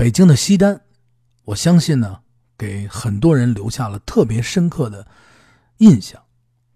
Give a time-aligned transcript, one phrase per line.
[0.00, 0.80] 北京的西单，
[1.44, 2.20] 我相信呢，
[2.56, 5.06] 给很多人留下了特别深刻的
[5.76, 6.18] 印象。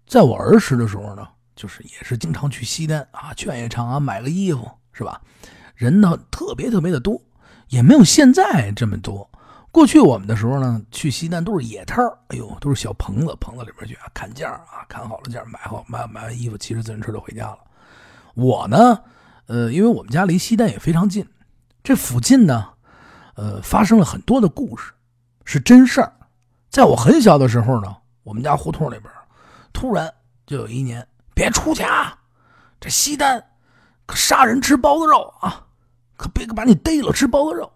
[0.05, 5.19] 在我儿时的时候呢，就是也是经常去西单啊，劝业场啊买个衣服，是吧？
[5.73, 7.19] 人呢特别特别的多，
[7.69, 9.27] 也没有现在这么多。
[9.71, 17.57] 过去我们的时候呢，去西单都是野摊哎呦，都是小棚子，棚子里边去啊砍价啊，砍好了价买好买买完衣服，骑着自行车就回家了。
[18.35, 19.01] 我呢，
[19.47, 21.27] 呃，因为我们家离西单也非常近，
[21.83, 22.74] 这附近呢。
[23.35, 24.91] 呃，发生了很多的故事，
[25.43, 26.11] 是真事儿。
[26.69, 29.11] 在我很小的时候呢，我们家胡同里边，
[29.71, 30.13] 突然
[30.45, 32.17] 就有一年，别出去啊！
[32.79, 33.43] 这西单
[34.05, 35.65] 可杀人吃包子肉啊，
[36.17, 37.71] 可别把你逮了吃包子肉。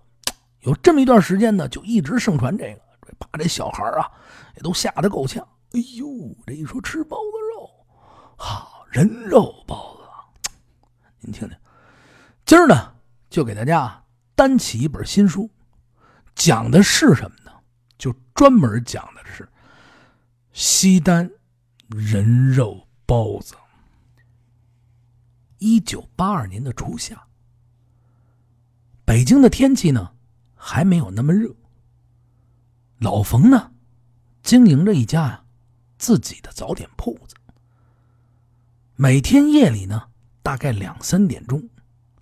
[0.61, 4.11] 有这么一段时间呢，就一直盛传这个，把这小孩啊
[4.55, 5.45] 也都吓得够呛。
[5.71, 6.07] 哎呦，
[6.45, 7.69] 这一说吃包子肉，
[8.35, 10.49] 好人肉包子，
[11.19, 11.57] 您听听，
[12.45, 12.91] 今儿呢
[13.29, 14.01] 就给大家。
[14.39, 15.51] 单起一本新书，
[16.33, 17.51] 讲的是什么呢？
[17.97, 19.45] 就专门讲的是
[20.53, 21.29] 西单
[21.89, 23.53] 人肉包子。
[25.57, 27.21] 一九八二年的初夏，
[29.03, 30.13] 北京的天气呢
[30.55, 31.53] 还没有那么热。
[32.99, 33.73] 老冯呢
[34.41, 35.43] 经营着一家呀
[35.97, 37.35] 自己的早点铺子，
[38.95, 40.07] 每天夜里呢
[40.41, 41.61] 大概两三点钟，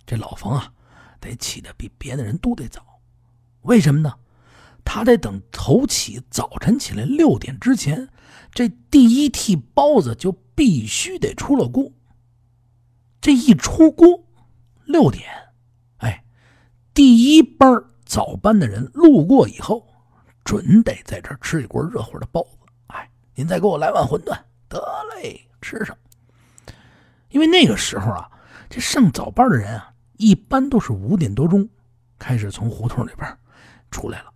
[0.04, 0.72] 这老冯啊。
[1.20, 3.00] 得起的比别的人都得早，
[3.62, 4.14] 为什么呢？
[4.84, 8.08] 他得等头起早晨起来六点之前，
[8.50, 11.92] 这第一屉包子就必须得出了锅。
[13.20, 14.24] 这一出锅，
[14.86, 15.28] 六点，
[15.98, 16.24] 哎，
[16.94, 19.86] 第一班早班的人路过以后，
[20.42, 22.56] 准得在这吃一锅热乎的包子。
[22.86, 24.34] 哎，您再给我来碗馄饨，
[24.68, 24.82] 得
[25.16, 25.94] 嘞，吃上。
[27.28, 28.30] 因为那个时候啊，
[28.70, 29.92] 这上早班的人啊。
[30.18, 31.66] 一般都是五点多钟
[32.18, 33.38] 开始从胡同里边
[33.90, 34.32] 出来了，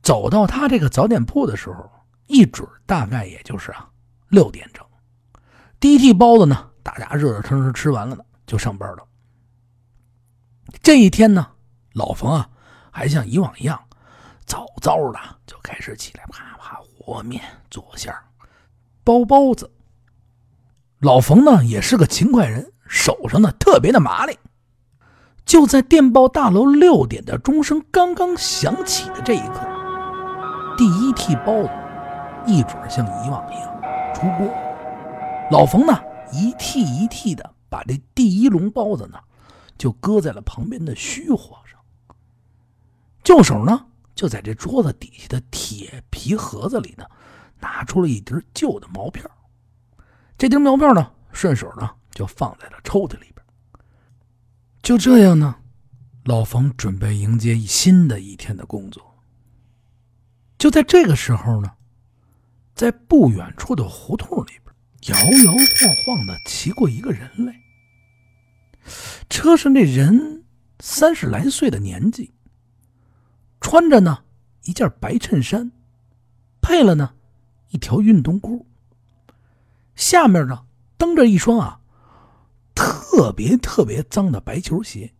[0.00, 1.90] 走到他这个早点铺的时候，
[2.26, 3.88] 一准大概也就是啊
[4.28, 4.84] 六点整。
[5.80, 9.04] 第一屉包子呢，大家热热腾腾吃完了呢，就上班了。
[10.82, 11.46] 这一天呢，
[11.92, 12.48] 老冯啊
[12.90, 13.80] 还像以往一样，
[14.46, 18.14] 早早的就开始起来，啪啪和面、做馅、
[19.02, 19.70] 包包子。
[21.00, 24.38] 老冯呢也是个勤快人，手上呢特别的麻利。
[25.48, 29.66] 就在电报大楼六点的钟声刚刚响起的这一刻，
[30.76, 31.70] 第一屉包子
[32.46, 33.82] 一准像以往一样
[34.14, 34.46] 出锅。
[35.50, 35.98] 老冯呢，
[36.34, 39.18] 一屉一屉的把这第一笼包子呢，
[39.78, 41.80] 就搁在了旁边的虚火上。
[43.24, 47.06] 右手呢，就在这桌子底下的铁皮盒子里呢，
[47.58, 49.24] 拿出了一叠旧的毛片
[50.36, 53.32] 这叠毛片呢，顺手呢就放在了抽屉里。
[54.88, 55.54] 就这样呢，
[56.24, 59.18] 老冯准备迎接新的一天的工作。
[60.56, 61.70] 就在这个时候呢，
[62.74, 67.60] 在不远处的胡同里边，摇摇晃晃的骑过一个人来。
[69.28, 70.46] 车上这人
[70.80, 72.32] 三十来岁的年纪，
[73.60, 74.24] 穿着呢
[74.62, 75.70] 一件白衬衫，
[76.62, 77.12] 配了呢
[77.68, 78.66] 一条运动裤，
[79.94, 80.64] 下面呢
[80.96, 81.77] 蹬着一双啊。
[82.78, 85.12] 特别特别脏的白球鞋，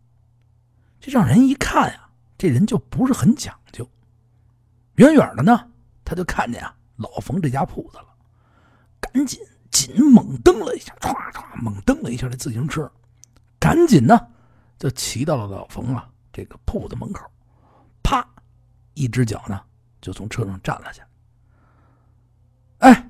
[1.01, 3.85] 这让人一看呀，这人就不是很讲究。
[4.95, 5.69] 远远的呢，
[6.05, 8.07] 他就看见啊老冯这家铺子了，
[9.01, 9.37] 赶紧
[9.69, 12.89] 紧猛蹬了一下，唰唰猛蹬了一下这自行车，
[13.59, 14.17] 赶紧呢
[14.77, 17.29] 就骑到了老冯啊这个铺子门口，
[18.01, 18.25] 啪，
[18.93, 19.61] 一只脚呢
[19.99, 21.05] 就从车上站了下。
[22.77, 23.09] 哎，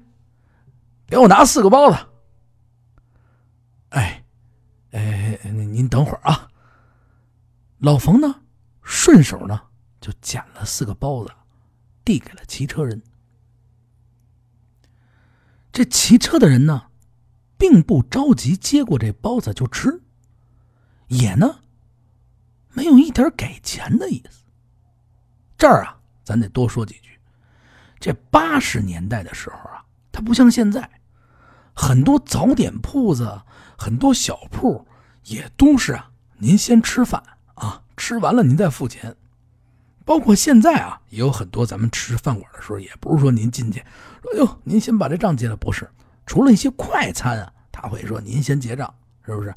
[1.05, 1.97] 给我拿四个包子。
[3.89, 4.23] 哎。
[4.91, 6.49] 哎，您等会儿啊。
[7.79, 8.41] 老冯呢，
[8.81, 9.61] 顺手呢
[10.01, 11.31] 就捡了四个包子，
[12.03, 13.01] 递给了骑车人。
[15.71, 16.87] 这骑车的人呢，
[17.57, 20.01] 并不着急接过这包子就吃，
[21.07, 21.59] 也呢
[22.69, 24.43] 没有一点给钱的意思。
[25.57, 27.19] 这儿啊，咱得多说几句。
[27.99, 30.89] 这八十年代的时候啊，它不像现在。
[31.75, 33.41] 很多早点铺子，
[33.77, 34.85] 很多小铺，
[35.25, 36.09] 也都是啊。
[36.37, 37.21] 您先吃饭
[37.55, 39.15] 啊，吃完了您再付钱。
[40.05, 43.83] 包括现在啊，也有很多咱们吃饭馆的时候，也不是说您进去
[44.23, 45.87] 说哟，您先把这账结了，不是。
[46.25, 48.91] 除了一些快餐啊，他会说您先结账，
[49.25, 49.53] 是不是？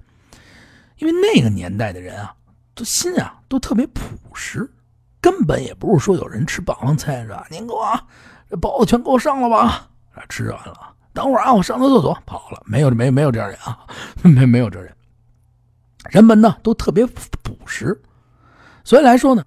[0.99, 2.35] 因为那个年代的人啊，
[2.75, 4.03] 都心啊都特别朴
[4.35, 4.71] 实，
[5.21, 7.47] 根本也不是说有人吃霸王餐是吧？
[7.51, 7.99] 您给我
[8.51, 9.89] 这包子全给我上了吧，
[10.29, 10.95] 吃完了。
[11.15, 12.63] 等会儿啊，我上趟厕所跑了。
[12.67, 13.87] 没有，没没有这样人啊，
[14.23, 14.95] 没没有这人。
[16.11, 18.01] 人们呢都特别朴实，
[18.85, 19.45] 所以来说呢，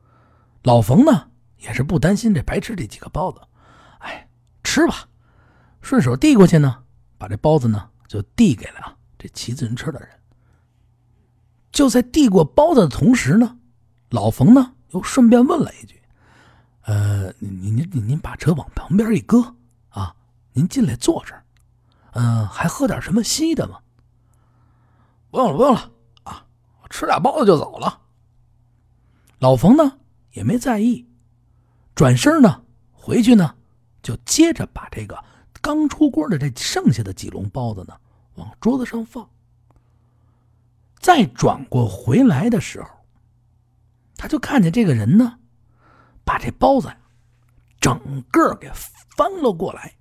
[0.64, 3.42] 老冯呢也是不担心这白吃这几个包子，
[4.00, 4.28] 哎，
[4.64, 5.08] 吃吧，
[5.82, 6.84] 顺手递过去呢，
[7.18, 10.10] 把这包子呢就递给了这骑自行车的人。
[11.72, 13.58] 就在递过包子的同时呢，
[14.10, 16.02] 老冯呢又顺便问了一句
[16.86, 19.56] ：“呃，您您您您把车往旁边一搁
[19.90, 20.16] 啊，
[20.54, 21.44] 您进来坐这儿，
[22.14, 23.80] 嗯，还喝点什么稀的吗
[25.30, 25.92] ？”“不用了，不用了，
[26.90, 28.02] 吃俩包子就走了。”
[29.40, 30.00] 老冯呢
[30.32, 31.08] 也没在意，
[31.94, 33.56] 转身呢回去呢，
[34.02, 35.24] 就接着把这个
[35.62, 37.96] 刚出锅的这剩下的几笼包子呢
[38.36, 39.30] 往桌子上放。
[41.00, 42.90] 再转过回来的时候，
[44.16, 45.40] 他就看见这个人呢，
[46.24, 46.92] 把这包子
[47.80, 48.72] 整个给
[49.16, 49.96] 翻了过来，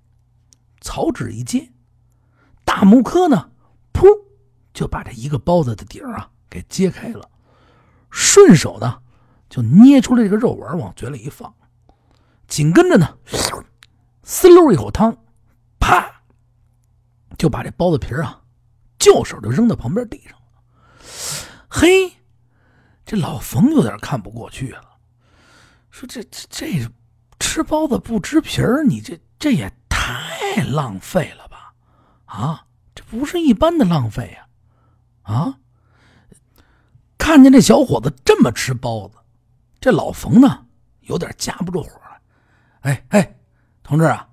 [0.81, 1.71] 草纸一接，
[2.63, 3.51] 大木柯呢，
[3.93, 4.07] 噗，
[4.73, 7.29] 就把这一个包子的底儿啊给揭开了，
[8.09, 8.99] 顺手呢。
[9.47, 11.53] 就捏出来这个肉丸往嘴里一放，
[12.47, 13.15] 紧跟着呢，
[14.23, 15.15] 滋溜一口汤，
[15.79, 16.11] 啪，
[17.37, 18.41] 就把这包子皮啊，
[18.97, 20.47] 就手就扔到旁边地上了。
[21.69, 22.11] 嘿，
[23.05, 24.97] 这老冯有点看不过去了，
[25.91, 26.91] 说：“这这这
[27.39, 31.73] 吃包子不吃皮儿，你这这也太浪费了吧？
[32.25, 32.65] 啊，
[32.95, 34.47] 这不是一般的浪费呀！
[35.21, 35.59] 啊，
[37.25, 39.17] 看见这小伙子这么吃包子。”
[39.81, 40.63] 这老冯呢，
[41.01, 42.21] 有点夹不住火了。
[42.81, 43.35] 哎哎，
[43.81, 44.29] 同志啊，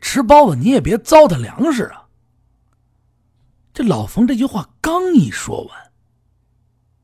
[0.00, 2.04] 吃包子你也别糟蹋粮食啊。
[3.72, 5.92] 这老冯这句话刚一说完，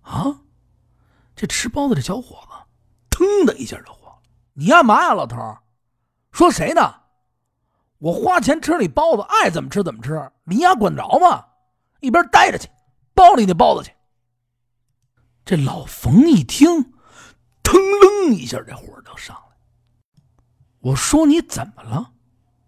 [0.03, 0.41] 啊，
[1.37, 2.56] 这吃包子的小伙子
[3.09, 4.19] 腾的一下就火了
[4.55, 5.37] ：“你干嘛呀，老头？
[6.33, 6.93] 说谁呢？
[7.99, 11.44] 我花钱吃你包子，爱怎么吃怎么吃，你丫管着吗？
[12.01, 12.69] 一边待着去，
[13.15, 13.93] 包里那包子去。”
[15.49, 16.93] 这老冯一听。
[17.62, 19.56] 腾楞一下，这火就上来。
[20.81, 22.12] 我说你怎么了？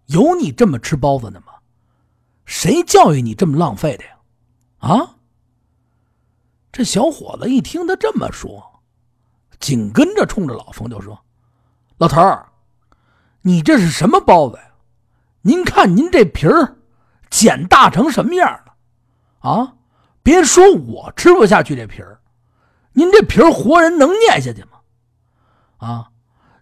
[0.07, 1.53] 有你这么吃包子的吗？
[2.43, 4.17] 谁教育你这么浪费的呀？
[4.79, 5.15] 啊！
[6.71, 8.81] 这小伙子一听他这么说，
[9.59, 11.23] 紧跟着冲着老冯就说
[11.99, 12.51] ：“老头儿，
[13.41, 14.71] 你这是什么包子呀？
[15.43, 16.79] 您看您这皮儿
[17.29, 18.73] 剪大成什么样了？
[19.51, 19.75] 啊！
[20.23, 22.19] 别说我吃不下去这皮儿，
[22.93, 24.79] 您这皮儿活人能咽下去吗？”
[25.77, 26.11] 啊，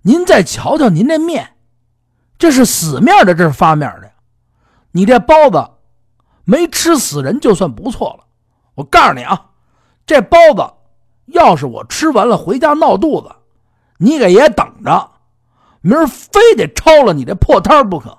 [0.04, 1.58] 您再瞧瞧您这面，
[2.38, 4.12] 这是死面的，这是发面的。
[4.92, 5.72] 你这包子
[6.46, 8.26] 没吃死人就算不错了。
[8.76, 9.52] 我告诉你啊，
[10.06, 10.74] 这包子
[11.26, 13.36] 要是我吃完了回家闹肚子，
[13.98, 15.12] 你给爷等着，
[15.82, 18.18] 明儿非得抄了你这破摊不可。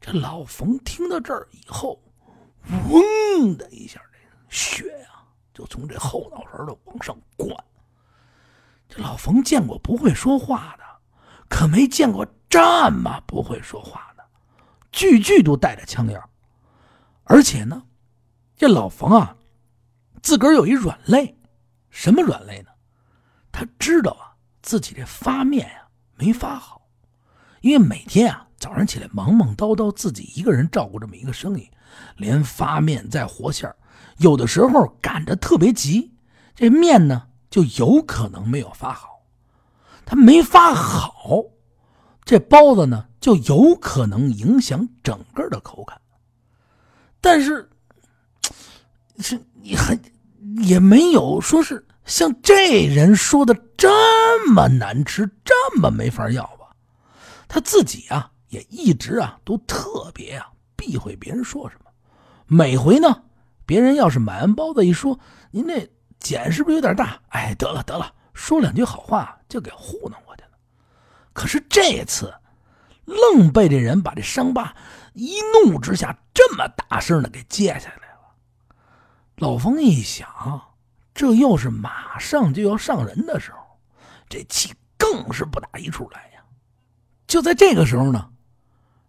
[0.00, 2.02] 这老冯听到这儿以后，
[2.90, 4.18] 嗡的一下，这
[4.50, 5.21] 血呀
[5.52, 7.52] 就从这后脑勺的往上灌。
[8.88, 10.84] 这老冯见过不会说话的，
[11.48, 14.24] 可没见过这么不会说话的，
[14.90, 16.22] 句句都带着腔调。
[17.24, 17.82] 而且呢，
[18.56, 19.36] 这老冯啊，
[20.22, 21.34] 自个儿有一软肋，
[21.88, 22.70] 什么软肋呢？
[23.50, 26.82] 他知道啊，自己这发面呀没发好，
[27.60, 31.70] 因为每天啊早上起来忙忙叨叨，自己一个人照顾这么一个生意，
[32.16, 33.76] 连发面再和馅儿
[34.18, 36.12] 有的时候赶着特别急，
[36.54, 37.28] 这面呢。
[37.52, 39.20] 就有可能没有发好，
[40.06, 41.20] 他没发好，
[42.24, 46.00] 这包子呢就有可能影响整个的口感。
[47.20, 47.68] 但是，
[49.18, 49.94] 是你还
[50.62, 53.90] 也没有说是像这人说的这
[54.48, 56.74] 么难吃，这么没法要吧？
[57.48, 61.90] 他自己啊也一直啊都特别啊避讳别人说什么。
[62.46, 63.24] 每回呢，
[63.72, 65.18] 别人要是买完包子一说，
[65.50, 65.90] 您这。
[66.20, 67.18] 茧是不是有点大？
[67.30, 70.50] 哎，得了得了，说两句好话就给糊弄过去了。
[71.32, 72.34] 可是这次，
[73.06, 74.76] 愣被这人把这伤疤
[75.14, 78.34] 一怒之下这么大声的给揭下来了。
[79.36, 80.28] 老冯一想，
[81.14, 83.58] 这又是马上就要上人的时候，
[84.28, 86.44] 这气更是不打一处来呀。
[87.26, 88.28] 就在这个时候呢，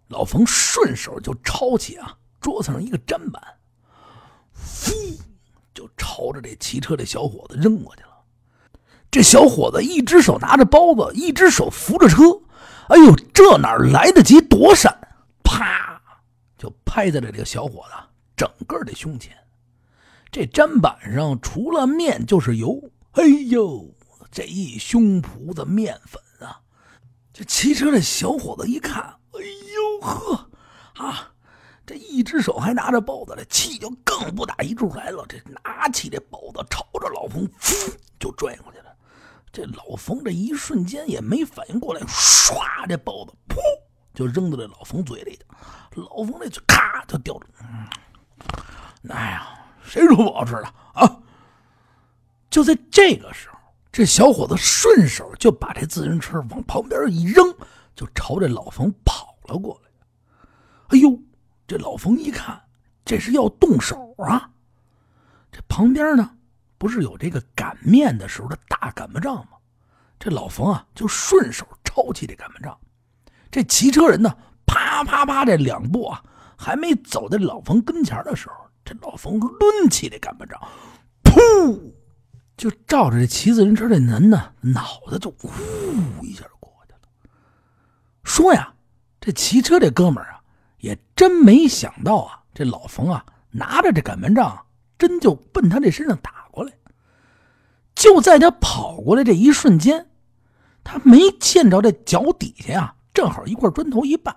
[0.07, 3.43] 老冯顺手就抄起啊桌子上一个砧板，
[4.63, 5.17] 呼。
[5.73, 8.09] 就朝着这骑车这小伙子扔过去了。
[9.09, 12.23] 这小伙子一只手拿着包子，一只手扶着车。
[12.89, 14.95] 哎呦，这哪来得及躲闪？
[15.43, 16.01] 啪，
[16.57, 17.95] 就拍在了这个小伙子
[18.35, 19.35] 整个的胸前。
[20.31, 22.79] 这砧板上除了面就是油。
[23.13, 23.87] 哎呦，
[24.31, 26.59] 这一胸脯子面粉啊！
[27.31, 30.49] 这骑车的小伙子一看，哎呦呵，
[30.95, 31.32] 啊！
[31.85, 35.25] 这一只手还拿着包子，这气就更不打一处来了。
[35.27, 38.85] 这拿起这包子，朝着老冯，噗就拽过去了。
[39.51, 43.57] 这老冯这一瞬间也没反应过来，唰，这包子噗
[44.13, 45.57] 就扔到这老冯嘴里了。
[45.95, 47.47] 老冯那嘴咔就掉了。
[49.09, 49.47] 哎呀，
[49.83, 51.19] 谁说不好吃的啊？
[52.49, 53.57] 就在这个时候，
[53.91, 57.53] 这小伙子顺手就把这自行车往旁边一扔，
[57.95, 59.89] 就朝这老冯跑了过来。
[60.87, 61.19] 哎呦，
[61.73, 62.61] 这老冯一看，
[63.03, 64.47] 这是要动手啊！
[65.51, 66.37] 这旁边呢？
[66.77, 69.57] 不是有这个擀面的时候的大擀面杖吗？
[70.19, 72.77] 这老冯啊，就顺手抄起这擀面杖。
[73.49, 74.37] 这骑车人呢，
[74.67, 76.23] 啪啪啪，这两步啊，
[76.55, 80.61] 还没走到老冯跟前的时候，这老冯抡起这擀面杖，
[81.23, 81.91] 噗，
[82.55, 85.49] 就照着这骑自行车这人呢，脑子就呼
[86.21, 86.99] 一下过去了。
[88.23, 88.75] 说呀，
[89.19, 90.42] 这骑车这哥们儿啊，
[90.83, 94.65] 也真没想到啊，这老冯啊，拿着这擀面杖，
[94.97, 96.73] 真就奔他这身上打过来。
[97.95, 100.09] 就在他跑过来这一瞬间，
[100.83, 104.35] 他没见着这脚底下呀，正好一块砖头一绊，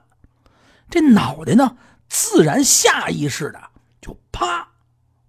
[0.88, 1.76] 这脑袋呢，
[2.08, 3.60] 自然下意识的
[4.00, 4.68] 就啪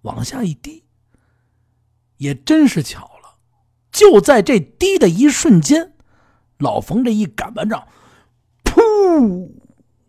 [0.02, 0.84] 往下一低。
[2.18, 3.38] 也真是巧了，
[3.90, 5.94] 就在这低的一瞬间，
[6.58, 7.88] 老冯这一擀面杖，
[8.62, 9.50] 噗，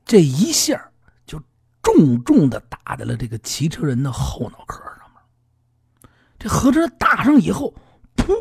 [0.06, 0.89] 这一下
[1.96, 6.12] 重重的打在了这个骑车人的后脑壳上面。
[6.38, 7.74] 这合着打上以后。
[8.16, 8.36] 噗，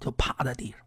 [0.00, 0.80] 就趴在地上。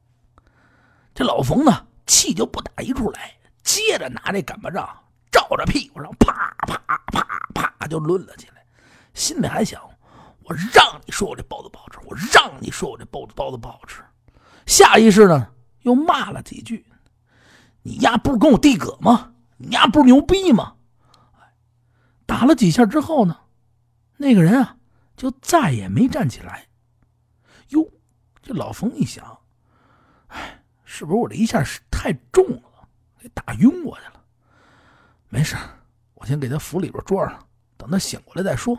[1.16, 4.88] 这老冯呢，气就不打一处来，接着拿这擀面杖
[5.32, 6.78] 照着屁股上啪啪
[7.14, 8.66] 啪啪就抡了起来，
[9.14, 9.82] 心里还想：
[10.44, 14.04] 我让你说我这包子不好吃，我让你说我这包子包子不好吃。
[14.66, 15.48] 下意识呢，
[15.84, 16.86] 又骂了几句
[17.84, 19.32] ：“你丫不是跟我递葛吗？
[19.58, 20.76] 你丫不是牛逼吗？”
[22.30, 23.36] 打了几下之后呢，
[24.16, 24.78] 那个人啊，
[25.18, 26.68] 就再也没站起来。
[27.70, 27.84] 哟。
[28.42, 29.38] 这老冯一想，
[30.28, 32.88] 哎，是不是我这一下是太重了，
[33.20, 34.24] 给打晕过去了？
[35.28, 35.56] 没事，
[36.14, 38.78] 我先给他扶里边桌上，等他醒过来再说。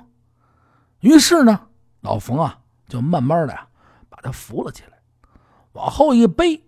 [1.01, 1.69] 于是呢，
[2.01, 3.69] 老冯啊，就慢慢的呀，
[4.09, 5.01] 把他扶了起来，
[5.73, 6.61] 往后一背，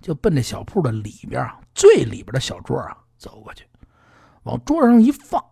[0.00, 3.66] 就奔这小铺的里边啊，最里边的小桌啊走过去，
[4.42, 5.42] 往桌上一放，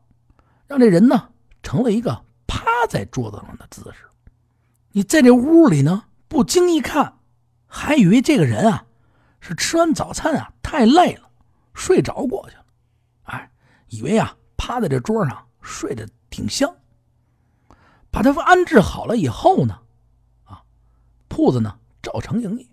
[0.70, 1.32] 让这人呢
[1.64, 4.04] 成了一个趴在桌子上的姿势。
[4.92, 6.04] 你在这屋里呢？
[6.28, 7.18] 不经意看，
[7.66, 8.86] 还以为这个人啊
[9.40, 11.28] 是吃完早餐啊太累了，
[11.74, 12.64] 睡着过去了。
[13.24, 13.50] 哎，
[13.88, 16.72] 以为啊趴在这桌上睡得挺香。
[18.12, 19.76] 把他们安置好了以后呢，
[20.44, 20.62] 啊，
[21.26, 22.66] 铺子呢照常营业，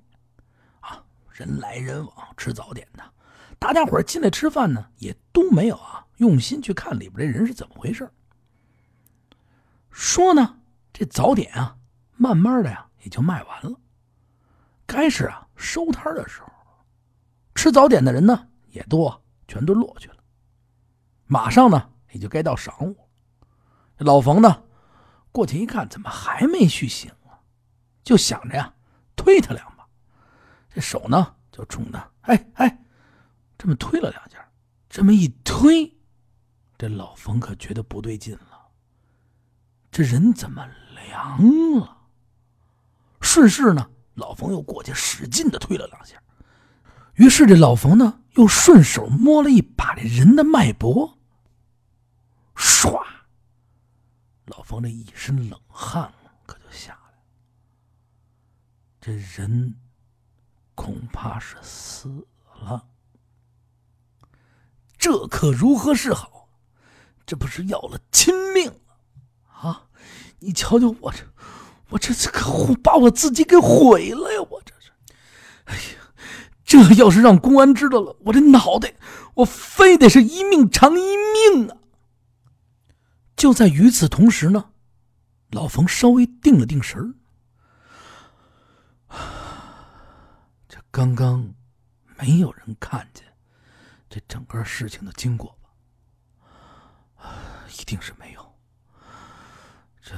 [0.82, 3.04] 啊，人来人往吃早点的，
[3.60, 8.10] 大家伙进来吃饭呢也都没有啊用心去看里边这人是怎么回事。
[9.92, 10.60] 说呢，
[10.94, 11.78] 这早点啊，
[12.16, 12.84] 慢慢的呀。
[13.04, 13.80] 也就卖完了，
[14.86, 16.50] 该是啊收摊的时候，
[17.56, 20.18] 吃早点的人呢也多全都落去了。
[21.26, 22.98] 马上呢也就该到晌午，
[24.00, 24.62] 老冯呢
[25.32, 27.40] 过去一看，怎么还没续醒啊？
[28.04, 28.74] 就想着呀
[29.16, 29.88] 推他两把，
[30.70, 32.84] 这手呢就冲他，哎哎，
[33.58, 34.48] 这么推了两下，
[34.90, 35.98] 这么一推，
[36.78, 38.70] 这老冯可觉得不对劲了，
[39.92, 41.98] 这人怎么凉了？
[43.20, 46.22] 顺势呢，老冯又过去使劲的推了两下，
[47.16, 51.18] 于是这老冯呢又顺手摸了一把这人的脉搏，
[52.56, 53.04] 唰，
[54.46, 56.14] 老冯这一身冷汗
[56.46, 57.24] 可就下来了，
[59.02, 59.76] 这人
[60.76, 62.28] 恐怕是死
[62.62, 62.88] 了，
[64.98, 66.50] 这可如何是好？
[67.26, 68.72] 这不是要了亲命
[69.52, 69.84] 啊！
[70.40, 71.20] 你瞧瞧我这。
[71.90, 74.42] 我这次可把我自己给毁了呀！
[74.50, 74.92] 我这是，
[75.64, 76.14] 哎呀，
[76.66, 78.94] 这要是让公安知道了，我这脑袋，
[79.36, 81.78] 我非得是一命偿一命啊！
[83.38, 84.72] 就在与此同时呢，
[85.52, 87.16] 老冯稍微定了定神
[90.68, 91.54] 这刚刚
[92.18, 93.24] 没有人看见
[94.10, 95.58] 这整个事情的经过
[97.18, 97.30] 吧？
[97.80, 98.56] 一定是没有。
[100.02, 100.16] 这。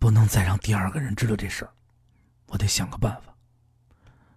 [0.00, 1.72] 不能再让第二个人知道这事儿，
[2.46, 3.34] 我得想个办法。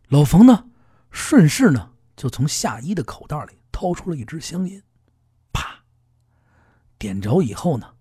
[0.08, 0.72] 老冯呢，
[1.12, 4.81] 顺势呢，就从夏衣的口袋里掏出了一支香烟，
[5.53, 5.84] 啪，
[6.98, 7.93] 点着以后呢，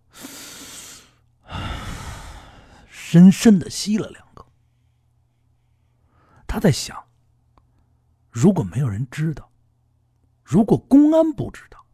[2.89, 4.51] 深深的吸了两口。
[6.47, 7.11] 他在想，
[8.31, 9.50] 如果没有人知道，
[10.51, 11.87] 如果公安不知道，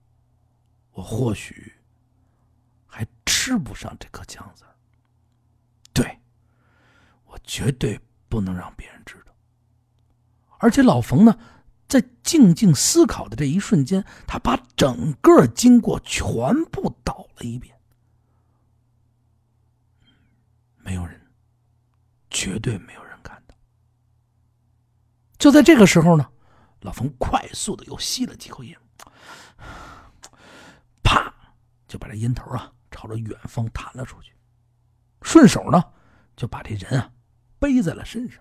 [0.92, 1.74] 我或许
[2.86, 4.64] 还吃不上这颗枪子。
[5.92, 6.18] 对，
[7.26, 9.36] 我绝对不能让别人知道。
[10.58, 11.38] 而且老冯呢，
[11.86, 17.78] 在静静思考的这一瞬间，他把整个经过全部倒了一遍。
[20.78, 21.20] 没有人，
[22.30, 23.54] 绝对没有人看到。
[25.36, 26.30] 就在这个时候呢，
[26.86, 28.78] 老冯快速的又吸了几口烟，
[31.02, 31.34] 啪，
[31.88, 34.32] 就把这烟头啊朝着远方弹了出去，
[35.20, 35.82] 顺手呢
[36.36, 37.10] 就把这人啊
[37.58, 38.40] 背在了身上。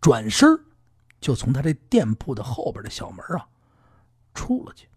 [0.00, 0.48] 转身
[1.20, 3.48] 就从他这店铺的后边的小门啊
[4.34, 4.88] 出了去。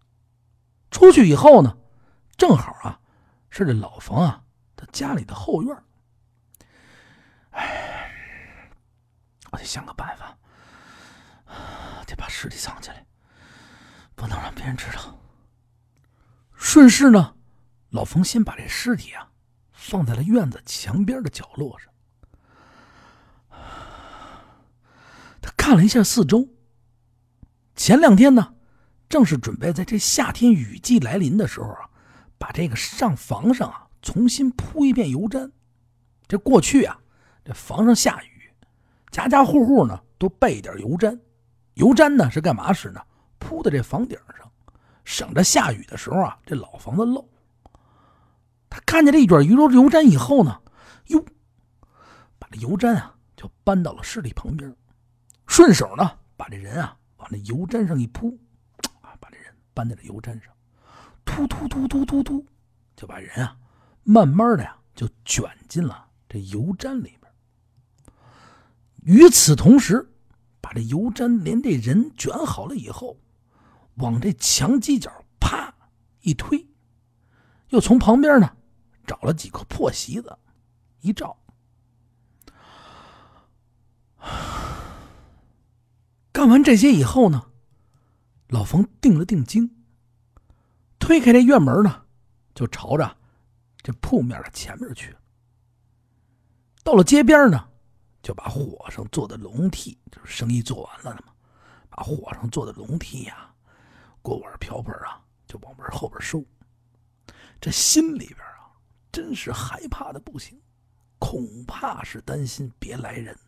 [0.90, 1.78] 出去以后呢，
[2.36, 3.00] 正好啊
[3.50, 5.84] 是这老冯啊他家里的后院。
[7.50, 8.68] 哎，
[9.52, 10.36] 我得想个办法，
[12.06, 13.06] 得把尸体藏起来，
[14.14, 15.18] 不能让别人知道。
[16.54, 17.34] 顺势呢，
[17.90, 19.30] 老冯先把这尸体啊
[19.72, 21.90] 放在了院子墙边的角落上。
[25.40, 26.48] 他看了一下四周，
[27.76, 28.54] 前两天呢，
[29.08, 31.90] 正是准备在这夏天雨季来临的时候啊，
[32.38, 35.50] 把这个上房上啊重新铺一遍油毡。
[36.26, 36.98] 这过去啊，
[37.44, 38.50] 这房上下雨，
[39.10, 41.20] 家家户户呢都备点油毡。
[41.74, 43.00] 油毡呢是干嘛使呢？
[43.38, 44.50] 铺在这房顶上，
[45.04, 47.28] 省着下雨的时候啊，这老房子漏。
[48.70, 50.62] 他看见这一卷鱼肉油毡以后呢，
[51.08, 51.22] 哟，
[52.38, 54.74] 把这油毡啊就搬到了尸体旁边。
[55.46, 58.38] 顺手呢，把这人啊往那油毡上一铺，
[59.02, 60.52] 啊，把这人搬在了油毡上，
[61.24, 62.46] 突突突突突突，
[62.96, 63.54] 就把人啊
[64.04, 67.32] 慢慢的呀就卷进了这油毡里边。
[69.02, 70.13] 与此同时，
[70.64, 73.18] 把这油毡连这人卷好了以后，
[73.96, 75.74] 往这墙犄角啪
[76.22, 76.66] 一推，
[77.68, 78.56] 又从旁边呢
[79.06, 80.38] 找了几颗破席子
[81.02, 81.36] 一照。
[86.32, 87.50] 干完这些以后呢，
[88.48, 89.84] 老冯定了定睛，
[90.98, 92.06] 推开这院门呢，
[92.54, 93.18] 就朝着
[93.82, 95.14] 这铺面的前面去。
[96.82, 97.68] 到了街边呢，
[98.24, 101.34] 就把火上做的笼屉，就是生意做完了的嘛，
[101.90, 103.54] 把火上做的笼屉呀、
[104.22, 106.42] 锅碗瓢盆啊，就往门后边收。
[107.60, 108.72] 这心里边啊，
[109.12, 110.58] 真是害怕的不行，
[111.18, 113.38] 恐怕是担心别来人。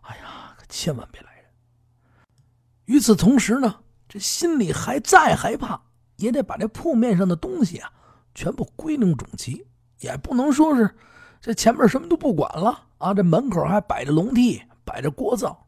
[0.00, 1.44] 哎呀，可千万别来人！
[2.86, 5.78] 与此同时呢，这心里还再害怕，
[6.16, 7.92] 也得把这铺面上的东西啊
[8.34, 9.66] 全部归拢整齐，
[9.98, 10.96] 也不能说是
[11.40, 13.14] 这前面什么都不管了啊。
[13.14, 15.66] 这门口还摆着笼屉，摆着锅灶，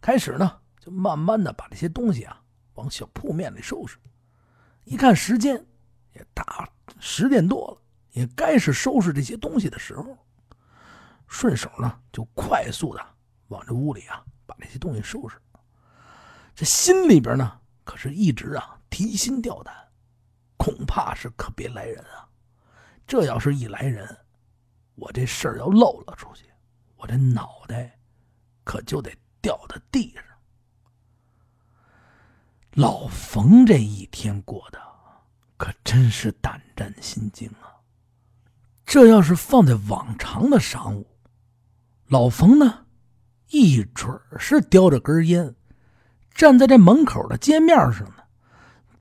[0.00, 2.40] 开始呢就慢慢的把这些东西啊
[2.74, 3.98] 往小铺面里收拾。
[4.84, 5.54] 一看时间
[6.14, 10.16] 也大十点多了，也该是收拾这些东西的时候。
[11.26, 13.00] 顺手呢就快速的
[13.48, 15.36] 往这屋里啊把这些东西收拾。
[16.54, 19.74] 这心里边呢，可是一直啊提心吊胆，
[20.58, 22.28] 恐怕是可别来人啊！
[23.06, 24.06] 这要是一来人，
[25.02, 26.44] 我这事儿要漏了出去，
[26.94, 27.98] 我这脑袋
[28.62, 29.10] 可就得
[29.40, 30.22] 掉到地上。
[32.74, 34.78] 老冯这一天过得
[35.56, 37.82] 可真是胆战心惊啊！
[38.86, 41.04] 这要是放在往常的晌午，
[42.06, 42.86] 老冯呢，
[43.48, 45.56] 一准是叼着根烟。
[46.32, 48.22] 站在这门口的街面上呢，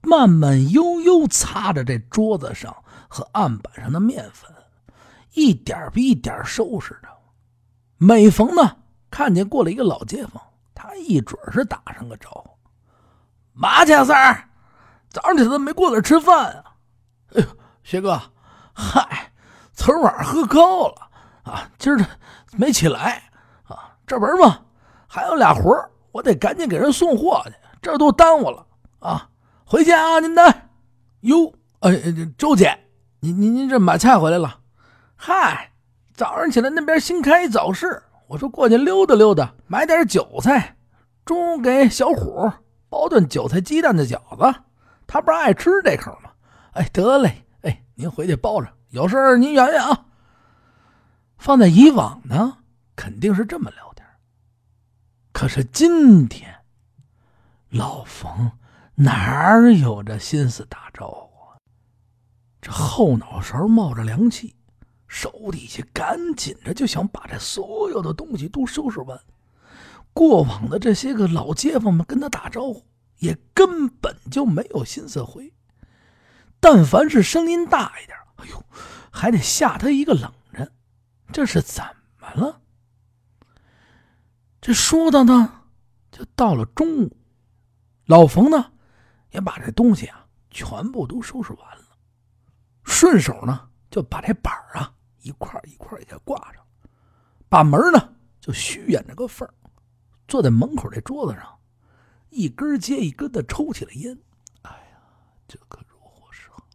[0.02, 2.76] 慢慢悠悠擦着这桌子上
[3.08, 4.52] 和案板上的面粉，
[5.34, 7.10] 一点比一点收拾着。
[7.98, 8.78] 每逢呢
[9.10, 10.42] 看见过来一个老街坊，
[10.74, 12.50] 他一准是打上个招呼
[13.54, 14.50] ：“马家，三儿？
[15.10, 16.64] 早上起来没过来吃饭啊
[17.36, 17.48] ？”“哎呦，
[17.84, 18.22] 薛哥，
[18.74, 19.32] 嗨，
[19.74, 21.10] 昨晚上喝高了
[21.44, 22.06] 啊，今儿
[22.58, 23.24] 没起来
[23.64, 23.96] 啊。
[24.08, 24.60] 这不是吗？
[25.08, 28.68] 还有俩活儿。”我得赶紧给人送货去，这都耽误了
[29.00, 29.30] 啊！
[29.64, 30.44] 回见啊，您的。
[31.22, 31.92] 哟，哎，
[32.38, 32.78] 周姐，
[33.22, 34.60] 您您您这买菜回来了？
[35.24, 35.72] 嗨，
[36.16, 40.76] 早上起来那边新开一早市，我说过去溜达溜达，买点韭菜，
[41.24, 42.52] 中午给小虎
[42.90, 44.62] 包顿韭菜鸡蛋的饺子，
[45.06, 46.32] 他不是爱吃这口吗？
[46.72, 50.06] 哎，得嘞，哎，您回去包着，有事您圆圆啊。
[51.38, 52.58] 放在以往呢，
[52.96, 54.04] 肯定是这么聊天。
[55.32, 56.52] 可是今天，
[57.70, 58.52] 老冯
[58.96, 61.46] 哪有这心思打招呼？
[61.46, 61.62] 啊？
[62.60, 64.56] 这后脑勺冒着凉气，
[65.12, 69.20] 手底下赶紧着就想把这所有的东西都收拾完。
[70.14, 72.86] 过往的这些个老街坊们跟他打招呼，
[73.18, 75.52] 也根本就没有心思回。
[76.62, 78.66] 但凡是声音大一点，哎呦，
[79.12, 80.72] 还得吓他一个冷着。
[81.34, 81.84] 这是怎
[82.18, 82.62] 么了？
[84.62, 85.64] 这说的呢，
[86.10, 87.18] 就到了中午，
[88.06, 88.72] 老冯呢
[89.32, 91.98] 也把这东西啊全部都收拾完了，
[92.86, 96.66] 顺手呢就把这板啊一块一块给挂上，
[97.50, 99.48] 把门呢就虚掩着个缝
[100.28, 101.60] 坐在门口这桌子上，
[102.30, 104.18] 一根接一根的抽起了烟。
[104.64, 105.02] 哎呀，
[105.48, 106.66] 这可如何是好？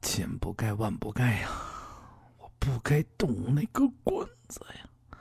[0.00, 1.50] 千不该万不该呀！
[2.38, 5.18] 我不该动那个棍子呀！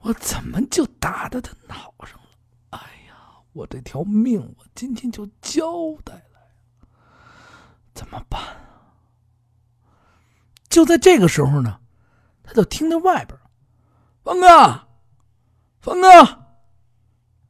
[0.00, 2.28] 我怎么就打到他脑上了？
[2.70, 3.14] 哎呀，
[3.52, 5.64] 我这条命我今天就交
[6.04, 6.40] 代了，
[7.94, 8.51] 怎么办？
[10.72, 11.78] 就在这个时候呢，
[12.42, 13.38] 他就听到外边，
[14.24, 14.88] 峰哥，
[15.82, 16.08] 峰哥，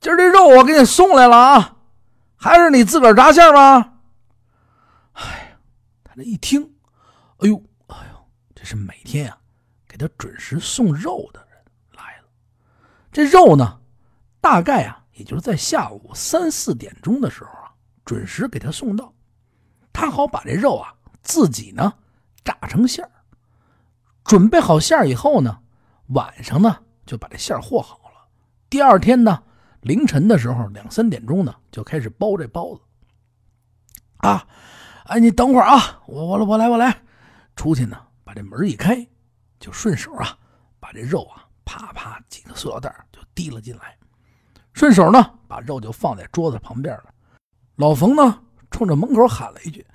[0.01, 1.77] 今儿这肉我给你送来了啊，
[2.35, 3.93] 还是你自个儿炸馅吗？
[5.13, 5.57] 哎呀，
[6.03, 6.75] 他这一听，
[7.39, 9.39] 哎呦，哎呦，这是每天呀
[9.87, 11.57] 给他准时送肉的人
[11.93, 12.25] 来了。
[13.13, 13.79] 这肉呢，
[14.41, 17.71] 大概啊，也就是在下午三四点钟的时候啊，
[18.05, 19.15] 准时给他送到，
[19.93, 21.95] 他好把这肉啊自己呢
[22.43, 23.12] 炸成馅儿，
[24.25, 25.59] 准备好馅儿以后呢，
[26.09, 28.27] 晚上呢就把这馅儿和好了，
[28.71, 29.43] 第二天呢
[29.81, 32.81] 凌晨的时候两三点钟呢就开始包这包子。
[34.19, 34.47] 啊，
[35.05, 37.03] 哎，你等会儿啊，我我我来我来，
[37.57, 39.07] 出去呢把这门一开，
[39.59, 40.39] 就顺手啊
[40.79, 41.47] 把这肉啊。
[41.65, 43.97] 啪啪几个塑料袋就提了进来，
[44.73, 47.05] 顺手呢把肉就放在桌子旁边了。
[47.77, 49.87] 老冯呢冲着门口喊了一句：“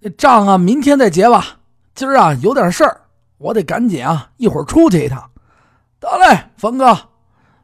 [0.00, 1.60] 那账啊明天再结吧，
[1.94, 3.00] 今儿啊有点事儿，
[3.40, 5.28] 我得赶紧啊一会儿出去一趟。”
[5.98, 7.10] 得嘞，冯哥，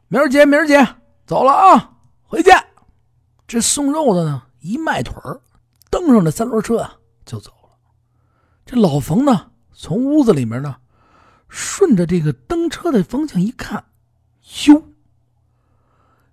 [0.09, 0.85] 明儿见明儿见，
[1.25, 2.53] 走了啊，回见。
[3.47, 5.39] 这送肉的呢一迈腿儿，
[5.89, 7.69] 蹬上这三轮车啊就走了。
[8.65, 10.75] 这老冯呢从屋子里面呢。
[11.49, 13.85] 顺着这个蹬车的方向一看，
[14.65, 14.83] 哟，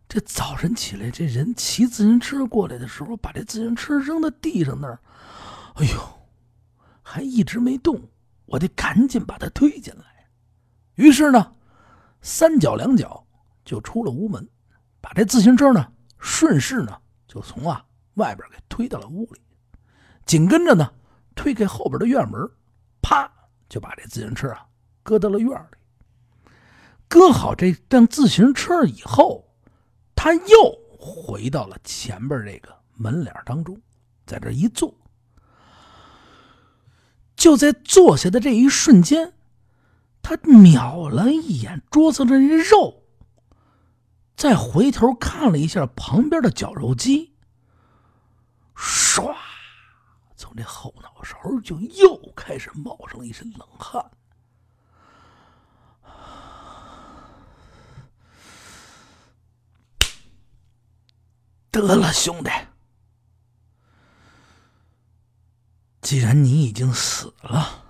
[0.08, 4.98] 这早晨起来，这人骑自行车过来的时候，把这自行车扔在地上那儿，
[5.74, 6.00] 哎呦，
[7.00, 8.02] 还一直没动，
[8.46, 10.04] 我得赶紧把他推进来。
[10.94, 11.54] 于是呢，
[12.22, 13.26] 三脚两脚
[13.64, 14.48] 就出了屋门，
[15.00, 19.40] 把这自行车呢顺势呢就从啊外边给推到了屋里，
[20.24, 20.92] 紧跟着呢
[21.34, 22.48] 推开后边的院门，
[23.02, 23.30] 啪
[23.68, 24.66] 就把这自行车啊。
[25.02, 26.48] 搁到了院里，
[27.08, 29.44] 搁好这辆自行车以后，
[30.14, 33.78] 他又回到了前边这个门脸当中，
[34.24, 34.96] 在这一坐。
[37.44, 39.34] 就在坐下的这一瞬间，
[40.22, 43.02] 他瞄了一眼桌子上的肉，
[44.34, 47.34] 再回头看了一下旁边的绞肉机，
[48.74, 49.36] 唰，
[50.34, 54.02] 从这后脑勺就又开始冒上了一身冷汗。
[61.70, 62.50] 得了，兄弟，
[66.04, 67.82] 既然你已经死了，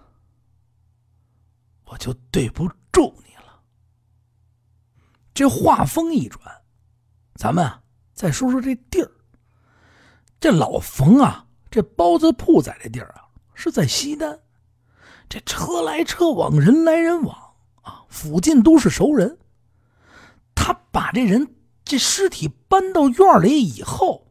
[1.86, 3.60] 我就对不住你了。
[5.34, 6.40] 这话锋一转，
[7.34, 7.68] 咱们
[8.14, 9.10] 再说说这地儿。
[10.38, 14.38] 这老冯啊，这包子铺在这地儿啊，是在西单。
[15.28, 17.36] 这车来车往，人来人往
[17.82, 19.36] 啊，附近都是熟人。
[20.54, 21.56] 他把这人。
[21.84, 24.28] 这尸体搬到院里以后，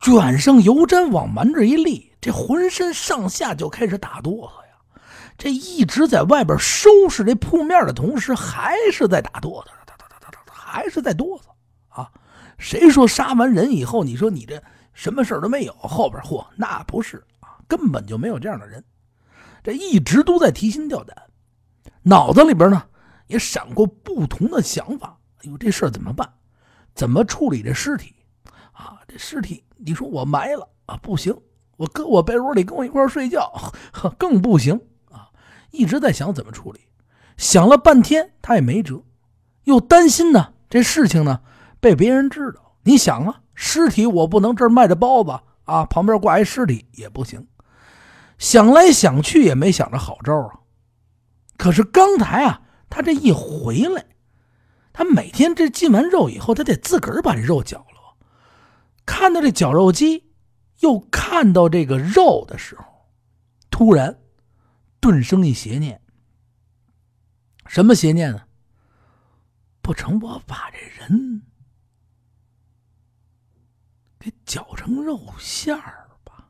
[0.00, 4.98] 卷上油毡往门这一立，这浑身上下就开始打哆嗦呀。
[5.38, 11.42] 这一直在外边收拾这铺面的同时，还是在打哆嗦，哒哒哒哒哒，还是在哆嗦
[11.88, 12.10] 啊！
[12.58, 14.60] 谁说杀完人以后，你说你这
[14.92, 15.72] 什么事都没有？
[15.74, 18.84] 后边嚯，那不是啊，根本就没有这样的人。
[19.62, 21.16] 这一直都在提心吊胆，
[22.02, 22.82] 脑子里边呢
[23.28, 25.16] 也闪过不同的想法。
[25.42, 26.28] 有这事儿怎么办？
[26.92, 28.16] 怎么处理这尸体？
[28.72, 31.32] 啊，这尸体，你说我埋了啊，不行；
[31.76, 33.52] 我搁我被窝里跟我一块睡觉，
[33.92, 35.28] 呵 更不行啊！
[35.70, 36.80] 一直在想怎么处理，
[37.36, 39.02] 想了半天他也没辙，
[39.64, 41.40] 又担心呢，这事情呢
[41.80, 42.76] 被别人知道。
[42.84, 47.46] 你想啊，尸体我不能这儿卖着包子啊，旁边挂一尸体也不行。
[48.38, 50.60] 想来想去也没想着好招啊。
[51.56, 54.04] 可是刚才啊，他这一回来。
[54.92, 58.16] 他每天这进完肉以后，他得自个儿把这肉绞了。
[59.04, 60.25] 看到这绞肉机，
[60.80, 62.84] 又看到这个肉的时候，
[63.70, 64.18] 突然
[65.00, 66.00] 顿生一邪念。
[67.66, 68.46] 什么邪念呢？
[69.82, 71.42] 不成，我把这人
[74.18, 76.48] 给搅成肉馅儿吧。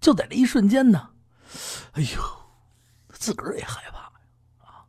[0.00, 1.10] 就在这一瞬间呢，
[1.92, 2.22] 哎呦，
[3.10, 4.12] 自个儿也害怕呀！
[4.60, 4.86] 啊。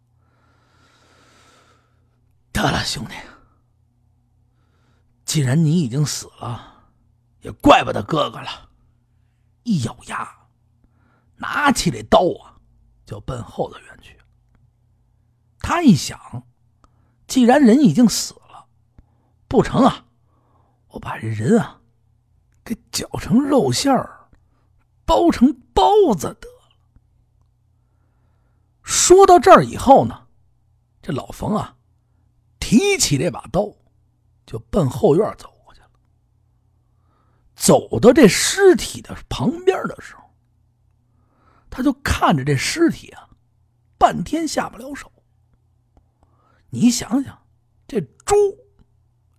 [2.52, 3.16] 得了，兄弟，
[5.26, 6.79] 既然你已经死了，
[7.42, 8.70] 也怪不得哥哥了。
[9.64, 10.28] 一咬牙，
[11.36, 12.58] 拿起这刀啊，
[13.06, 14.18] 就奔后头院去。
[15.60, 16.48] 他一想，
[17.28, 18.66] 既然人已经死了，
[19.48, 20.06] 不成啊，
[20.88, 21.82] 我把这人啊，
[22.64, 24.30] 给绞成肉馅儿，
[25.06, 26.70] 包成包子得了。
[28.84, 30.28] 说到这儿以后呢，
[31.02, 31.76] 这老冯啊。
[32.60, 33.68] 提起这把刀，
[34.46, 35.52] 就奔后院走。
[37.60, 40.24] 走到这尸体的旁边的时候，
[41.70, 43.30] 他就看着这尸体啊，
[43.98, 45.12] 半天下不了手。
[46.70, 47.46] 你想想，
[47.86, 48.34] 这猪，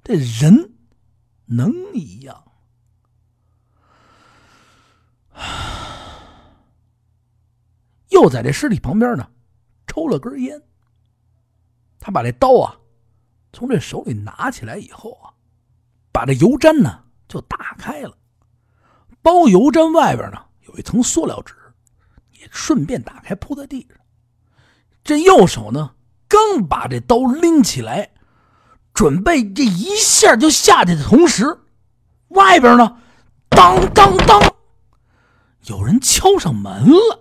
[0.04, 0.74] 这人
[1.46, 2.52] 能一样？
[8.11, 9.30] 又在这尸体旁边呢，
[9.87, 10.61] 抽了根烟。
[11.98, 12.76] 他把这刀啊。
[13.52, 15.35] 从这手里拿起来以后啊，
[16.12, 18.12] 把这油毡呢就打开了，
[19.22, 21.54] 包邮毡外边呢有一层塑料纸，
[22.32, 23.96] 也顺便打开铺在地上。
[25.04, 25.94] 这右手呢
[26.26, 28.10] 刚把这刀拎起来，
[28.92, 31.60] 准备这一下就下去的同时，
[32.30, 32.98] 外边呢
[33.48, 34.42] 当当当，
[35.66, 37.20] 有人敲上门了。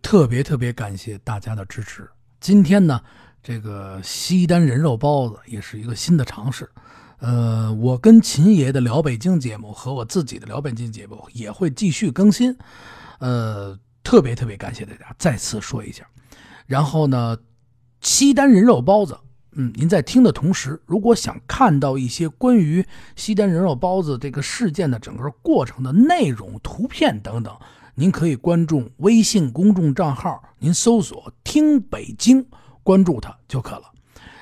[0.00, 3.00] 特别特别感谢大家的支持，今天呢。
[3.42, 6.70] 这个西单人肉包子也是一个新的尝试，
[7.20, 12.56] 呃，我跟秦爷的聊北京节目和我自己的聊北京节目也会继续更新，
[13.18, 16.06] 呃，特别特别感谢大家，再次说一下。
[16.66, 17.36] 然后呢，
[18.00, 19.18] 西单人肉包子，
[19.52, 27.54] 嗯，您在听的同时，如果想看到一些关于西单人肉包子这个事件的整个过程的内容、图片等等，
[27.94, 32.46] 您可以关注微信公众账号，您搜索“听北京”。
[32.82, 33.89] 关注他就可了，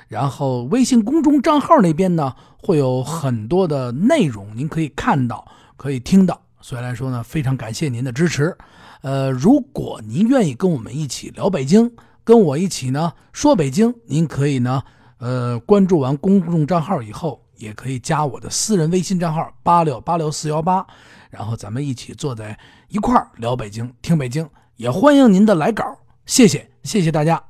[0.09, 6.41] 然后微信公众账号那边呢会有很多的内容，您可以看到，可以听到。
[6.59, 8.57] 所以来说呢，非常感谢您的支持。
[9.01, 11.89] 呃，如果您愿意跟我们一起聊北京，
[12.23, 14.83] 跟我一起呢说北京，您可以呢，
[15.19, 20.85] 呃，关注完公众账号以后，也可以加我的私人微信账号八六八六四幺八，
[21.29, 22.57] 然后咱们一起坐在
[22.89, 24.49] 一块儿聊北京，听北京。
[24.75, 25.83] 也欢迎您的来稿，
[26.25, 27.48] 谢谢，谢谢大家。